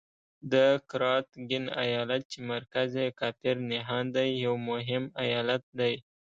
[0.51, 0.53] د
[0.89, 5.93] قراتګین ایالت چې مرکز یې کافر نهان دی یو مهم ایالت دی.